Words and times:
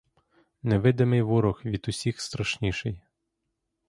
Невидимий 0.63 1.21
ворог 1.21 1.61
від 1.65 1.87
усіх 1.89 2.21
страшніший. 2.21 3.01